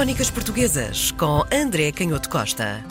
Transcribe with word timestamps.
Crónicas 0.00 0.30
Portuguesas 0.30 1.10
com 1.10 1.44
André 1.52 1.92
Canhoto 1.92 2.30
Costa. 2.30 2.82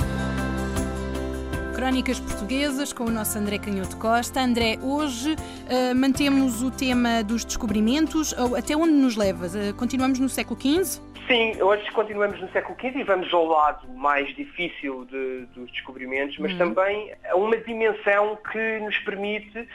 Crónicas 1.76 2.20
Portuguesas 2.20 2.94
com 2.94 3.06
o 3.06 3.10
nosso 3.10 3.36
André 3.36 3.58
Canhoto 3.58 3.98
Costa. 3.98 4.42
André, 4.42 4.78
hoje 4.80 5.34
uh, 5.34 5.96
mantemos 5.96 6.62
o 6.62 6.70
tema 6.70 7.24
dos 7.24 7.44
descobrimentos. 7.44 8.32
Até 8.56 8.78
onde 8.78 8.94
nos 8.94 9.16
leva? 9.16 9.48
Uh, 9.48 9.74
continuamos 9.76 10.20
no 10.20 10.30
século 10.30 10.62
XV? 10.62 11.02
Sim, 11.28 11.60
hoje 11.60 11.92
continuamos 11.94 12.40
no 12.40 12.52
século 12.52 12.78
XV 12.80 13.00
e 13.00 13.04
vamos 13.04 13.34
ao 13.34 13.48
lado 13.48 13.88
mais 13.96 14.28
difícil 14.36 15.06
de, 15.06 15.48
dos 15.56 15.72
descobrimentos, 15.72 16.38
mas 16.38 16.52
uhum. 16.52 16.58
também 16.60 17.12
a 17.28 17.36
uma 17.36 17.58
dimensão 17.58 18.38
que 18.52 18.80
nos 18.82 19.00
permite 19.00 19.68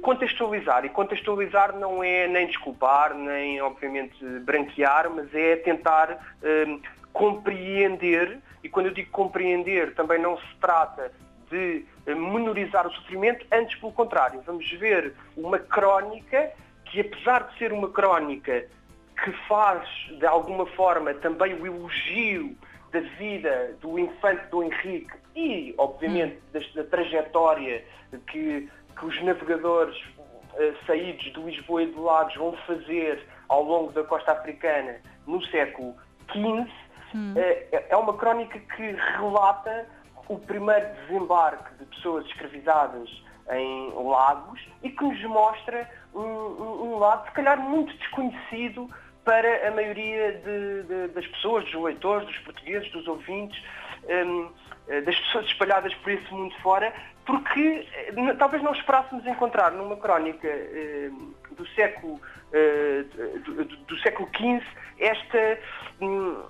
contextualizar. 0.00 0.84
E 0.84 0.88
contextualizar 0.88 1.76
não 1.76 2.02
é 2.02 2.26
nem 2.26 2.46
desculpar, 2.46 3.14
nem 3.14 3.60
obviamente 3.60 4.24
branquear, 4.40 5.10
mas 5.10 5.34
é 5.34 5.56
tentar 5.56 6.36
um, 6.42 6.80
compreender, 7.12 8.38
e 8.62 8.68
quando 8.68 8.86
eu 8.86 8.92
digo 8.92 9.10
compreender, 9.10 9.94
também 9.94 10.20
não 10.20 10.36
se 10.36 10.56
trata 10.60 11.12
de 11.50 11.84
eh, 12.06 12.14
menorizar 12.14 12.86
o 12.86 12.92
sofrimento, 12.92 13.46
antes 13.50 13.78
pelo 13.78 13.92
contrário. 13.92 14.42
Vamos 14.44 14.70
ver 14.72 15.14
uma 15.36 15.58
crónica 15.58 16.52
que, 16.84 17.00
apesar 17.00 17.44
de 17.48 17.58
ser 17.58 17.72
uma 17.72 17.88
crónica 17.88 18.66
que 19.22 19.32
faz, 19.48 19.88
de 20.18 20.26
alguma 20.26 20.66
forma, 20.66 21.14
também 21.14 21.54
o 21.54 21.66
elogio 21.66 22.56
da 22.92 23.00
vida 23.00 23.74
do 23.80 23.98
infante 23.98 24.46
do 24.50 24.62
Henrique 24.62 25.14
e, 25.34 25.74
obviamente, 25.78 26.36
hum. 26.36 26.60
da, 26.74 26.82
da 26.82 26.88
trajetória 26.88 27.84
que 28.26 28.68
que 28.98 29.06
os 29.06 29.22
navegadores 29.22 29.96
uh, 29.96 30.86
saídos 30.86 31.24
de 31.24 31.40
Lisboa 31.40 31.82
e 31.82 31.92
de 31.92 31.98
Lagos 31.98 32.34
vão 32.36 32.52
fazer 32.66 33.26
ao 33.48 33.62
longo 33.62 33.92
da 33.92 34.04
costa 34.04 34.32
africana 34.32 35.00
no 35.26 35.44
século 35.46 35.94
XV, 36.30 36.68
hum. 37.14 37.34
uh, 37.34 37.84
é 37.88 37.96
uma 37.96 38.14
crónica 38.14 38.58
que 38.58 38.92
relata 39.18 39.86
o 40.28 40.38
primeiro 40.38 40.86
desembarque 41.02 41.74
de 41.78 41.84
pessoas 41.86 42.26
escravizadas 42.26 43.08
em 43.52 43.92
Lagos 43.94 44.60
e 44.82 44.90
que 44.90 45.04
nos 45.04 45.22
mostra 45.24 45.88
um, 46.14 46.20
um, 46.20 46.94
um 46.94 46.98
lado, 46.98 47.26
se 47.26 47.32
calhar, 47.32 47.58
muito 47.60 47.96
desconhecido 47.98 48.90
para 49.24 49.68
a 49.68 49.70
maioria 49.72 50.32
de, 50.32 50.82
de, 50.84 51.08
das 51.08 51.26
pessoas, 51.26 51.64
dos 51.64 51.82
leitores, 51.82 52.26
dos 52.26 52.38
portugueses, 52.38 52.90
dos 52.92 53.06
ouvintes, 53.06 53.60
um, 54.08 54.50
eh, 54.88 55.00
das 55.00 55.18
pessoas 55.18 55.46
espalhadas 55.46 55.92
por 55.96 56.12
esse 56.12 56.32
mundo 56.32 56.54
fora, 56.62 56.92
porque 57.26 57.86
eh, 57.92 58.34
talvez 58.38 58.62
não 58.62 58.72
esperássemos 58.72 59.26
encontrar 59.26 59.72
numa 59.72 59.96
crónica 59.96 60.46
eh, 60.48 61.10
do 61.50 61.66
século 61.68 62.20
eh, 62.52 63.04
do, 63.44 63.64
do, 63.64 63.98
século 63.98 64.28
XV 64.34 64.62
esta 64.98 65.58
hum, 66.00 66.40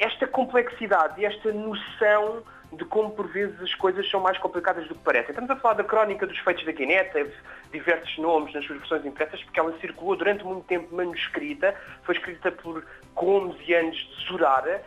esta 0.00 0.26
complexidade 0.26 1.20
e 1.20 1.26
esta 1.26 1.52
noção 1.52 2.42
de 2.72 2.84
como 2.86 3.10
por 3.10 3.28
vezes 3.28 3.60
as 3.60 3.74
coisas 3.74 4.10
são 4.10 4.18
mais 4.18 4.36
complicadas 4.38 4.88
do 4.88 4.96
que 4.96 5.04
parecem. 5.04 5.30
Estamos 5.30 5.50
a 5.50 5.56
falar 5.56 5.74
da 5.74 5.84
crónica 5.84 6.26
dos 6.26 6.38
feitos 6.38 6.64
da 6.64 6.72
Guiné, 6.72 7.04
teve 7.04 7.32
diversos 7.70 8.18
nomes 8.18 8.52
nas 8.52 8.64
suas 8.64 8.80
versões 8.80 9.06
impressas, 9.06 9.40
porque 9.44 9.60
ela 9.60 9.78
circulou 9.78 10.16
durante 10.16 10.42
muito 10.44 10.64
tempo 10.64 10.92
manuscrita, 10.92 11.72
foi 12.02 12.16
escrita 12.16 12.50
por 12.50 12.84
Gomes 13.14 13.56
e 13.68 13.74
Anos 13.74 13.96
de 13.96 14.26
Zurara, 14.26 14.82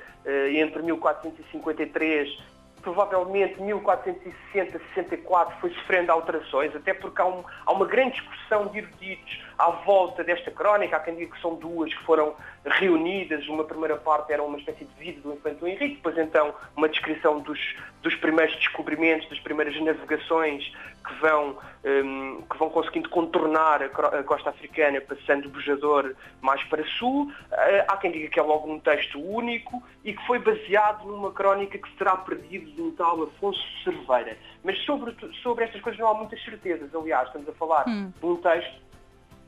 entre 0.52 0.82
1453 0.82 2.57
provavelmente 2.88 3.62
1460, 3.62 4.80
64 4.96 5.60
foi 5.60 5.70
sofrendo 5.72 6.10
alterações, 6.10 6.74
até 6.74 6.94
porque 6.94 7.22
há, 7.22 7.26
um, 7.26 7.44
há, 7.66 7.74
uma 7.74 7.86
grande 7.86 8.12
discussão 8.12 8.68
de 8.68 8.78
eruditos 8.78 9.44
à 9.58 9.70
volta 9.70 10.24
desta 10.24 10.52
crónica. 10.52 10.98
Há 10.98 11.00
quem 11.00 11.16
diga 11.16 11.36
que 11.36 11.42
são 11.42 11.56
duas 11.56 11.94
que 11.94 12.04
foram 12.04 12.36
reunidas. 12.66 13.48
Uma 13.48 13.64
primeira 13.64 13.98
parte 13.98 14.32
era 14.32 14.44
uma 14.44 14.58
espécie 14.58 14.86
de 14.86 14.94
vida 15.00 15.22
do 15.22 15.34
infante 15.34 15.60
do 15.60 15.68
Henrique, 15.68 15.96
depois 15.96 16.18
então 16.18 16.54
uma 16.76 16.88
descrição 16.88 17.40
dos, 17.40 17.60
dos 18.02 18.16
primeiros 18.16 18.56
descobrimentos, 18.58 19.28
das 19.30 19.40
primeiras 19.40 19.80
navegações 19.82 20.72
que 21.06 21.14
vão, 21.22 21.58
um, 21.86 22.42
que 22.42 22.58
vão 22.58 22.70
conseguindo 22.70 23.10
contornar 23.10 23.82
a 23.82 24.24
costa 24.24 24.50
africana, 24.50 25.00
passando 25.00 25.46
o 25.46 25.50
bujador 25.50 26.14
mais 26.42 26.62
para 26.66 26.86
sul. 26.86 27.24
Uh, 27.24 27.86
há 27.88 27.98
quem 27.98 28.12
diga 28.12 28.28
que 28.28 28.40
é 28.40 28.44
logo 28.44 28.70
um 28.70 28.80
texto 28.80 29.20
único 29.20 29.82
e 30.04 30.14
que 30.14 30.28
foi 30.28 30.40
baseado 30.40 31.06
numa 31.06 31.32
crónica 31.32 31.78
que 31.78 31.98
será 31.98 32.18
perdido 32.18 32.70
de 32.72 32.82
um 32.82 32.92
tal 32.92 33.24
Afonso 33.24 33.62
Cerveira. 33.84 34.38
Mas 34.64 34.78
sobre, 34.84 35.16
sobre 35.42 35.64
estas 35.64 35.82
coisas 35.82 36.00
não 36.00 36.10
há 36.10 36.14
muitas 36.14 36.44
certezas. 36.44 36.94
Aliás, 36.94 37.28
estamos 37.28 37.48
a 37.48 37.54
falar 37.54 37.88
hum. 37.88 38.12
de 38.20 38.26
um 38.26 38.36
texto 38.36 38.87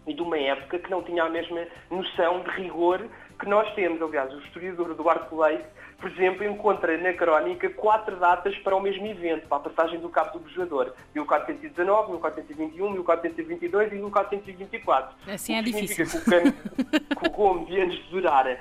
e 0.10 0.14
de 0.14 0.22
uma 0.22 0.38
época 0.38 0.80
que 0.80 0.90
não 0.90 1.04
tinha 1.04 1.24
a 1.24 1.30
mesma 1.30 1.66
noção 1.90 2.42
de 2.42 2.50
rigor 2.62 3.00
que 3.40 3.48
nós 3.48 3.72
temos. 3.76 4.02
Aliás, 4.02 4.34
o 4.34 4.40
historiador 4.40 4.92
Eduardo 4.92 5.40
Leite, 5.40 5.64
por 6.00 6.10
exemplo, 6.10 6.44
encontra 6.44 6.98
na 6.98 7.14
crónica 7.14 7.70
quatro 7.70 8.16
datas 8.16 8.58
para 8.58 8.76
o 8.76 8.82
mesmo 8.82 9.06
evento, 9.06 9.48
para 9.48 9.58
a 9.58 9.70
passagem 9.70 10.00
do 10.00 10.10
Cabo 10.10 10.34
do 10.34 10.40
Bujador. 10.40 10.94
1419, 11.14 12.12
1421, 12.14 12.90
1422 12.92 13.92
e 13.92 13.96
1424. 13.96 15.16
Assim 15.32 15.56
é 15.56 15.62
difícil. 15.62 16.06
Significa 16.06 16.42
que 16.42 17.16
o, 17.16 17.16
que 17.22 17.28
o 17.28 17.32
Gomes, 17.32 17.68
de 17.68 18.10
durar 18.10 18.46
que 18.46 18.58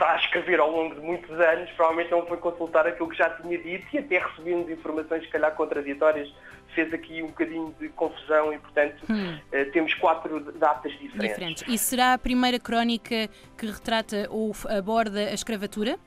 está 0.00 0.12
a 0.12 0.16
escrever 0.16 0.58
ao 0.58 0.70
longo 0.70 0.94
de 0.94 1.00
muitos 1.02 1.30
anos, 1.38 1.70
provavelmente 1.72 2.10
não 2.10 2.24
foi 2.24 2.38
consultar 2.38 2.86
aquilo 2.86 3.10
que 3.10 3.18
já 3.18 3.28
tinha 3.28 3.58
dito 3.58 3.86
e 3.92 3.98
até 3.98 4.18
recebendo 4.18 4.72
informações, 4.72 5.24
se 5.24 5.28
calhar, 5.28 5.54
contraditórias, 5.54 6.32
fez 6.74 6.92
aqui 6.94 7.22
um 7.22 7.26
bocadinho 7.26 7.74
de 7.78 7.90
confusão 7.90 8.50
e, 8.52 8.58
portanto, 8.58 9.04
hum. 9.10 9.36
uh, 9.36 9.70
temos 9.72 9.92
quatro 9.94 10.40
datas 10.52 10.92
diferentes. 10.92 11.28
diferentes. 11.28 11.64
E 11.68 11.76
será 11.76 12.14
a 12.14 12.18
primeira 12.18 12.58
crónica 12.58 13.28
que 13.58 13.66
retrata 13.66 14.26
ou 14.30 14.52
aborda 14.68 15.20
a 15.20 15.34
escravatura? 15.34 15.98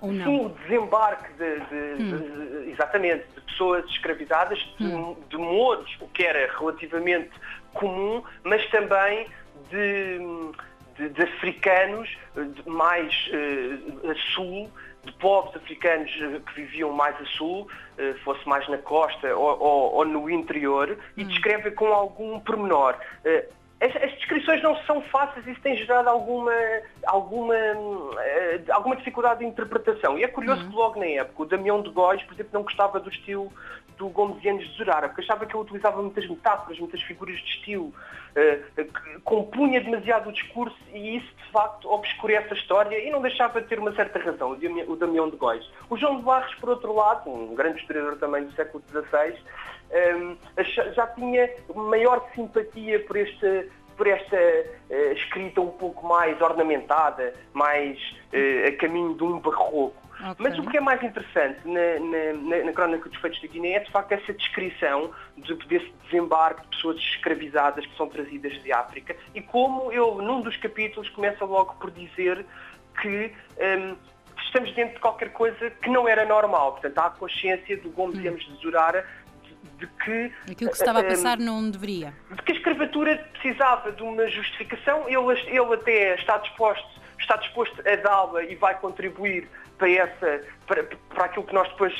Ou 0.00 0.12
não? 0.12 0.24
Sim, 0.24 0.46
o 0.46 0.48
desembarque 0.48 1.32
de, 1.34 1.60
de, 1.60 2.02
hum. 2.02 2.62
de 2.64 2.70
exatamente, 2.70 3.26
de 3.32 3.40
pessoas 3.42 3.84
escravizadas, 3.90 4.58
hum. 4.80 5.14
de, 5.14 5.28
de 5.28 5.36
modos, 5.36 5.96
o 6.00 6.08
que 6.08 6.24
era 6.24 6.52
relativamente 6.58 7.30
comum, 7.72 8.24
mas 8.42 8.68
também 8.70 9.28
de 9.70 10.18
de, 10.96 11.08
de 11.08 11.22
africanos 11.22 12.08
de 12.34 12.68
mais 12.68 13.28
uh, 13.28 14.10
a 14.10 14.14
sul, 14.34 14.70
de 15.04 15.12
povos 15.14 15.54
africanos 15.54 16.10
eh, 16.18 16.40
que 16.46 16.62
viviam 16.62 16.90
mais 16.90 17.14
a 17.20 17.26
sul, 17.26 17.68
uh, 17.98 18.18
fosse 18.24 18.46
mais 18.48 18.66
na 18.68 18.78
costa 18.78 19.36
ou, 19.36 19.60
ou, 19.60 19.94
ou 19.94 20.04
no 20.04 20.30
interior, 20.30 20.96
e 21.16 21.22
hum. 21.22 21.26
descreve 21.26 21.72
com 21.72 21.86
algum 21.92 22.40
pormenor. 22.40 22.96
As, 23.80 23.92
descrições 24.14 24.62
não 24.62 24.76
são 24.84 25.02
fáceis 25.02 25.46
e 25.46 25.50
isso 25.50 25.60
tem 25.60 25.76
gerado 25.76 26.08
alguma, 26.08 26.52
alguma, 27.06 27.54
alguma 28.70 28.96
dificuldade 28.96 29.40
de 29.40 29.46
interpretação. 29.46 30.18
E 30.18 30.24
é 30.24 30.28
curioso 30.28 30.62
uhum. 30.62 30.70
que 30.70 30.76
logo 30.76 31.00
na 31.00 31.06
época 31.06 31.42
o 31.42 31.46
Damião 31.46 31.82
de 31.82 31.90
Góis, 31.90 32.22
por 32.22 32.32
exemplo, 32.32 32.52
não 32.54 32.62
gostava 32.62 32.98
do 32.98 33.10
estilo 33.10 33.52
do 33.96 34.08
Gomesianos 34.08 34.66
de 34.68 34.76
Zurara, 34.76 35.08
porque 35.08 35.22
achava 35.22 35.46
que 35.46 35.54
ele 35.54 35.62
utilizava 35.62 36.00
muitas 36.00 36.28
metáforas, 36.28 36.78
muitas 36.78 37.02
figuras 37.02 37.36
de 37.36 37.44
estilo, 37.44 37.86
uh, 37.86 39.22
compunha 39.24 39.80
demasiado 39.80 40.28
o 40.28 40.32
discurso 40.32 40.76
e 40.92 41.16
isso 41.16 41.34
de 41.36 41.52
facto 41.52 41.88
obscurece 41.90 42.52
a 42.52 42.56
história 42.56 42.98
e 42.98 43.10
não 43.10 43.22
deixava 43.22 43.60
de 43.60 43.68
ter 43.68 43.78
uma 43.78 43.94
certa 43.94 44.18
razão, 44.18 44.52
o 44.86 44.96
Damião 44.96 45.30
de 45.30 45.36
Góis. 45.36 45.64
O 45.88 45.96
João 45.96 46.16
de 46.16 46.22
Barros, 46.22 46.54
por 46.56 46.70
outro 46.70 46.94
lado, 46.94 47.30
um 47.30 47.54
grande 47.54 47.80
historiador 47.80 48.16
também 48.16 48.44
do 48.44 48.52
século 48.52 48.82
XVI, 48.90 49.36
um, 50.18 50.36
já 50.92 51.06
tinha 51.08 51.50
maior 51.74 52.26
simpatia 52.34 53.00
por 53.00 53.16
este 53.16 53.70
por 53.96 54.06
esta 54.08 54.36
uh, 54.36 55.12
escrita 55.12 55.60
um 55.60 55.70
pouco 55.70 56.06
mais 56.06 56.40
ornamentada, 56.40 57.32
mais 57.52 57.98
uh, 58.32 58.68
a 58.68 58.72
caminho 58.76 59.14
de 59.14 59.22
um 59.22 59.38
barroco. 59.38 59.94
Okay. 60.24 60.36
Mas 60.38 60.58
o 60.58 60.62
que 60.62 60.78
é 60.78 60.80
mais 60.80 61.02
interessante 61.02 61.60
na, 61.66 62.32
na, 62.32 62.64
na 62.64 62.72
Crónica 62.72 63.10
dos 63.10 63.18
Feitos 63.18 63.42
da 63.42 63.48
Guiné 63.48 63.72
é 63.72 63.80
de 63.80 63.90
facto 63.90 64.12
essa 64.12 64.32
descrição 64.32 65.12
de, 65.36 65.54
desse 65.66 65.92
desembarque 66.04 66.62
de 66.62 66.68
pessoas 66.68 66.96
escravizadas 66.96 67.84
que 67.84 67.94
são 67.94 68.08
trazidas 68.08 68.52
de 68.62 68.72
África 68.72 69.14
e 69.34 69.42
como 69.42 69.92
eu, 69.92 70.22
num 70.22 70.40
dos 70.40 70.56
capítulos, 70.56 71.10
começa 71.10 71.44
logo 71.44 71.74
por 71.74 71.90
dizer 71.90 72.46
que 73.02 73.32
um, 73.58 73.96
estamos 74.46 74.72
dentro 74.72 74.94
de 74.94 75.00
qualquer 75.00 75.30
coisa 75.30 75.70
que 75.70 75.90
não 75.90 76.08
era 76.08 76.24
normal. 76.24 76.72
Portanto, 76.72 76.98
há 76.98 77.06
a 77.06 77.10
consciência 77.10 77.76
do 77.76 77.90
Gomes 77.90 78.18
hum. 78.18 78.34
de 78.34 78.62
Zurara 78.62 79.06
de 79.78 79.86
que... 79.86 80.32
Aquilo 80.50 80.70
que 80.70 80.76
estava 80.76 81.00
a 81.00 81.04
passar 81.04 81.38
não 81.38 81.70
deveria. 81.70 82.14
De 82.30 82.42
que 82.42 82.52
a 82.52 82.54
escravatura 82.56 83.16
precisava 83.32 83.92
de 83.92 84.02
uma 84.02 84.26
justificação, 84.28 85.04
ele, 85.08 85.40
ele 85.46 85.74
até 85.74 86.14
está 86.14 86.38
disposto, 86.38 87.00
está 87.18 87.36
disposto 87.36 87.80
a 87.86 87.96
dá-la 87.96 88.44
e 88.44 88.54
vai 88.54 88.78
contribuir 88.78 89.48
para, 89.78 89.90
essa, 89.90 90.44
para, 90.66 90.84
para 90.84 91.24
aquilo 91.24 91.44
que 91.44 91.54
nós 91.54 91.68
depois 91.68 91.94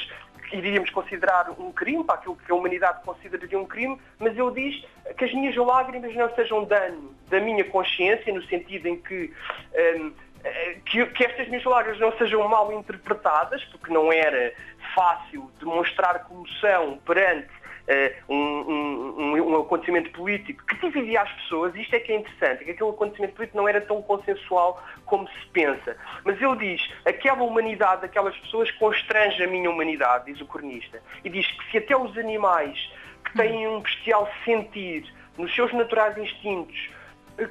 iríamos 0.53 0.91
considerar 0.91 1.51
um 1.59 1.73
crime, 1.73 2.05
para 2.05 2.17
aquilo 2.17 2.37
que 2.37 2.51
a 2.51 2.55
humanidade 2.55 3.03
consideraria 3.05 3.59
um 3.59 3.67
crime, 3.67 3.99
mas 4.19 4.37
ele 4.37 4.51
diz 4.53 4.85
que 5.17 5.25
as 5.25 5.33
minhas 5.33 5.57
lágrimas 5.57 6.15
não 6.15 6.33
sejam 6.35 6.65
dano 6.65 7.15
da 7.29 7.41
minha 7.41 7.65
consciência, 7.65 8.33
no 8.33 8.43
sentido 8.45 8.87
em 8.87 8.97
que, 9.01 9.33
um, 9.75 10.13
eh, 10.45 10.77
que, 10.87 11.05
que, 11.07 11.25
estas 11.25 11.49
minhas 11.49 11.65
lágrimas 11.65 12.01
não 12.01 12.17
sejam 12.19 12.47
mal 12.49 12.73
interpretadas, 12.73 13.65
porque 13.65 13.93
não 13.93 14.13
era 14.13 14.53
fácil 14.95 15.51
demonstrar 15.59 16.25
comoção 16.25 16.99
perante 17.05 17.49
uh, 17.89 18.33
um, 18.33 18.37
um, 18.37 19.53
um, 19.53 19.61
acontecimento 19.61 20.11
político 20.11 20.65
que 20.67 20.77
dividia 20.77 21.23
as 21.23 21.33
pessoas, 21.33 21.75
isto 21.75 21.95
é 21.95 22.01
que 22.01 22.13
é 22.13 22.17
interessante, 22.17 22.65
que 22.65 22.71
aquele 22.71 22.91
acontecimento 22.91 23.35
político 23.35 23.57
não 23.57 23.69
era 23.69 23.81
tão 23.81 24.01
consensual 24.03 24.83
como 25.05 25.29
se 25.29 25.47
pensa. 25.53 25.97
Mas 26.25 26.41
ele 26.41 26.57
diz, 26.57 26.91
aquela 27.05 27.43
humanidade 27.43 28.03
daquelas 28.03 28.37
pessoas 28.39 28.71
constrange 28.73 29.43
a 29.43 29.47
minha 29.47 29.71
humanidade, 29.71 30.27
diz 30.33 30.41
o 30.41 30.47
cronista, 30.47 31.03
e 31.25 31.31
diz 31.31 31.47
que 31.47 31.71
se 31.71 31.79
até 31.79 31.97
os 31.97 32.17
animais 32.17 32.93
que 33.25 33.37
têm 33.37 33.67
um 33.67 33.81
bestial 33.81 34.29
sentir 34.45 35.05
nos 35.37 35.55
seus 35.55 35.73
naturais 35.73 36.17
instintos 36.17 36.91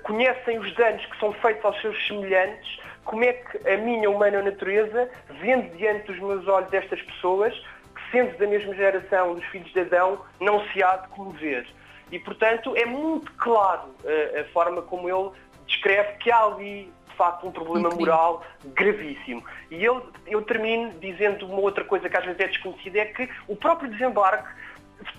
conhecem 0.03 0.57
os 0.59 0.73
danos 0.75 1.05
que 1.05 1.19
são 1.19 1.33
feitos 1.33 1.65
aos 1.65 1.81
seus 1.81 2.07
semelhantes, 2.07 2.79
como 3.03 3.23
é 3.23 3.33
que 3.33 3.69
a 3.69 3.77
minha 3.77 4.09
humana 4.09 4.41
natureza, 4.41 5.09
vendo 5.41 5.75
diante 5.77 6.07
dos 6.07 6.19
meus 6.19 6.47
olhos 6.47 6.73
estas 6.73 7.01
pessoas, 7.01 7.53
que 7.95 8.11
sendo 8.11 8.37
da 8.37 8.47
mesma 8.47 8.73
geração 8.73 9.35
dos 9.35 9.45
filhos 9.45 9.71
de 9.71 9.79
Adão, 9.81 10.19
não 10.39 10.65
se 10.67 10.81
há 10.81 10.97
de 10.97 11.07
comover. 11.09 11.67
E, 12.11 12.19
portanto, 12.19 12.75
é 12.75 12.85
muito 12.85 13.31
claro 13.33 13.89
uh, 14.03 14.39
a 14.39 14.43
forma 14.53 14.81
como 14.81 15.09
ele 15.09 15.31
descreve 15.65 16.17
que 16.17 16.31
há 16.31 16.43
ali, 16.43 16.91
de 17.09 17.15
facto, 17.15 17.47
um 17.47 17.51
problema 17.51 17.87
Incrível. 17.87 18.13
moral 18.13 18.43
gravíssimo. 18.65 19.43
E 19.71 19.83
eu, 19.83 20.05
eu 20.27 20.41
termino 20.43 20.91
dizendo 20.99 21.45
uma 21.45 21.59
outra 21.59 21.83
coisa 21.83 22.09
que 22.09 22.17
às 22.17 22.23
vezes 22.23 22.39
é 22.39 22.47
desconhecida, 22.47 22.99
é 22.99 23.05
que 23.05 23.29
o 23.47 23.55
próprio 23.55 23.89
desembarque 23.89 24.47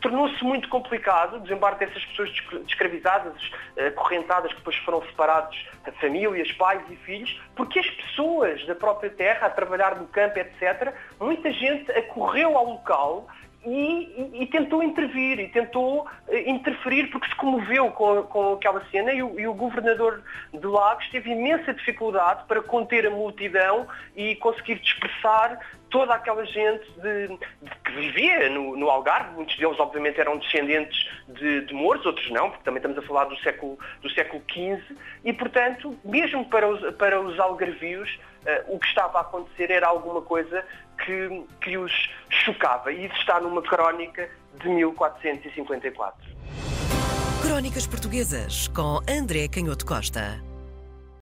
tornou-se 0.01 0.43
muito 0.45 0.69
complicado 0.69 1.37
o 1.37 1.41
desembarque 1.41 1.85
dessas 1.85 2.05
pessoas 2.07 2.31
escravizadas, 2.67 3.35
acorrentadas, 3.77 4.51
que 4.53 4.59
depois 4.59 4.77
foram 4.77 5.03
separados 5.03 5.67
famílias, 6.01 6.51
pais 6.53 6.83
e 6.91 6.97
filhos, 6.97 7.41
porque 7.55 7.79
as 7.79 7.89
pessoas 7.91 8.65
da 8.67 8.75
própria 8.75 9.11
terra, 9.11 9.47
a 9.47 9.51
trabalhar 9.51 9.97
no 9.97 10.07
campo, 10.07 10.39
etc., 10.39 10.93
muita 11.21 11.53
gente 11.53 11.91
acorreu 11.93 12.57
ao 12.57 12.65
local 12.67 13.27
e, 13.67 13.71
e, 13.71 14.43
e, 14.43 14.47
tentou 14.47 14.83
intervir 14.83 15.41
e 15.41 15.49
tentou 15.49 16.03
uh, 16.03 16.37
interferir 16.47 17.11
porque 17.11 17.29
se 17.29 17.35
comoveu 17.35 17.91
com, 17.93 18.23
com 18.25 18.53
aquela 18.55 18.85
cena 18.91 19.13
e 19.13 19.23
o, 19.23 19.41
e 19.41 19.47
o, 19.47 19.55
governador 19.55 20.23
de 20.53 20.67
Lagos 20.67 21.09
teve 21.09 21.31
imensa 21.31 21.73
dificuldade 21.73 22.45
para 22.47 22.61
conter 22.63 23.07
a 23.07 23.11
multidão 23.11 23.87
e 24.15 24.37
conseguir 24.37 24.79
dispersar 24.81 25.59
toda 25.89 26.15
aquela 26.15 26.45
gente 26.45 26.85
de, 27.01 27.29
de, 27.29 27.74
vivia 27.95 28.49
no, 28.51 28.77
no, 28.77 28.91
Algarve, 28.91 29.35
muitos 29.35 29.57
deles 29.57 29.79
obviamente 29.79 30.21
eram 30.21 30.39
descendentes 30.39 31.09
de, 31.29 31.63
de 31.63 31.75
mortos, 31.75 32.07
outros 32.07 32.31
não, 32.31 32.51
porque 32.51 32.65
também 32.65 32.79
estamos 32.79 32.99
a 32.99 33.03
falar 33.03 33.25
do 33.25 33.37
século, 33.39 33.79
do 34.03 34.11
século 34.11 34.43
XV, 34.51 34.97
e 35.25 35.33
portanto, 35.33 35.97
mesmo 36.05 36.45
para 36.47 36.69
os, 36.69 36.95
para 36.97 37.21
os 37.21 37.39
algarvios, 37.39 38.11
uh, 38.45 38.75
o 38.75 38.79
que 38.79 38.87
estava 38.87 39.19
a 39.19 39.21
acontecer 39.23 39.71
era 39.71 39.87
alguma 39.87 40.21
coisa 40.23 40.65
que, 41.05 41.45
que 41.61 41.79
os 41.79 42.11
chocava. 42.29 42.93
E 42.93 43.07
isso 43.07 43.17
está 43.17 43.41
numa 43.41 43.63
crónica 43.63 44.29
de 44.61 44.69
1454. 44.69 46.35
Crónicas 47.43 47.87
Portuguesas 47.87 48.69
com 48.69 49.01
André 49.09 49.49
Canhoto 49.49 49.85
Costa. 49.85 50.54